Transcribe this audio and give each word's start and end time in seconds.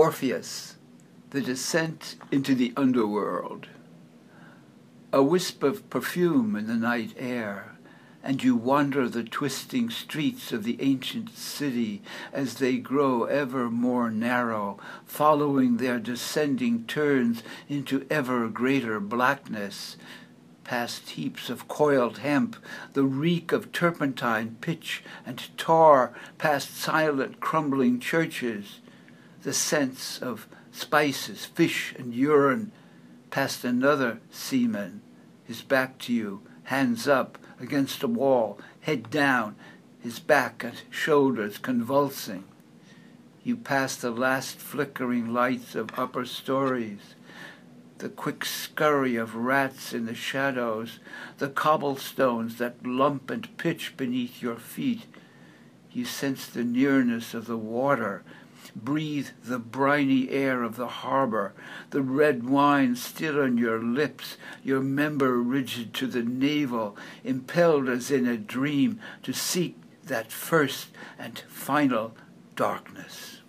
Orpheus, 0.00 0.76
the 1.28 1.42
descent 1.42 2.16
into 2.32 2.54
the 2.54 2.72
underworld. 2.74 3.66
A 5.12 5.22
wisp 5.22 5.62
of 5.62 5.90
perfume 5.90 6.56
in 6.56 6.68
the 6.68 6.74
night 6.74 7.12
air, 7.18 7.76
and 8.22 8.42
you 8.42 8.56
wander 8.56 9.10
the 9.10 9.22
twisting 9.22 9.90
streets 9.90 10.52
of 10.52 10.64
the 10.64 10.78
ancient 10.80 11.36
city 11.36 12.00
as 12.32 12.54
they 12.54 12.78
grow 12.78 13.24
ever 13.24 13.68
more 13.68 14.10
narrow, 14.10 14.78
following 15.04 15.76
their 15.76 15.98
descending 15.98 16.86
turns 16.86 17.42
into 17.68 18.06
ever 18.08 18.48
greater 18.48 19.00
blackness, 19.00 19.98
past 20.64 21.10
heaps 21.10 21.50
of 21.50 21.68
coiled 21.68 22.16
hemp, 22.20 22.56
the 22.94 23.04
reek 23.04 23.52
of 23.52 23.70
turpentine, 23.70 24.56
pitch, 24.62 25.04
and 25.26 25.54
tar, 25.58 26.14
past 26.38 26.74
silent 26.74 27.38
crumbling 27.38 28.00
churches, 28.00 28.80
the 29.42 29.52
sense 29.52 30.18
of 30.20 30.46
spices, 30.72 31.44
fish, 31.44 31.94
and 31.98 32.14
urine, 32.14 32.72
past 33.30 33.64
another 33.64 34.20
seaman, 34.30 35.00
his 35.44 35.62
back 35.62 35.98
to 35.98 36.12
you, 36.12 36.42
hands 36.64 37.08
up, 37.08 37.38
against 37.60 38.02
a 38.02 38.08
wall, 38.08 38.58
head 38.80 39.10
down, 39.10 39.54
his 40.02 40.18
back 40.18 40.64
and 40.64 40.80
shoulders 40.90 41.58
convulsing. 41.58 42.44
You 43.42 43.56
pass 43.56 43.96
the 43.96 44.10
last 44.10 44.58
flickering 44.58 45.32
lights 45.32 45.74
of 45.74 45.98
upper 45.98 46.24
stories, 46.24 47.14
the 47.98 48.08
quick 48.08 48.44
scurry 48.44 49.16
of 49.16 49.34
rats 49.34 49.92
in 49.92 50.06
the 50.06 50.14
shadows, 50.14 51.00
the 51.38 51.48
cobblestones 51.48 52.56
that 52.56 52.86
lump 52.86 53.30
and 53.30 53.56
pitch 53.58 53.94
beneath 53.96 54.40
your 54.42 54.56
feet. 54.56 55.04
You 55.92 56.04
sense 56.04 56.46
the 56.46 56.64
nearness 56.64 57.34
of 57.34 57.46
the 57.46 57.56
water. 57.56 58.22
Breathe 58.76 59.28
the 59.42 59.58
briny 59.58 60.30
air 60.30 60.62
of 60.62 60.76
the 60.76 60.86
harbor, 60.86 61.52
the 61.90 62.02
red 62.02 62.48
wine 62.48 62.94
still 62.94 63.40
on 63.40 63.58
your 63.58 63.82
lips, 63.82 64.36
your 64.62 64.80
member 64.80 65.38
rigid 65.38 65.92
to 65.94 66.06
the 66.06 66.22
navel, 66.22 66.96
impelled 67.24 67.88
as 67.88 68.10
in 68.10 68.28
a 68.28 68.36
dream 68.36 69.00
to 69.24 69.32
seek 69.32 69.76
that 70.04 70.30
first 70.30 70.88
and 71.18 71.40
final 71.48 72.14
darkness. 72.54 73.39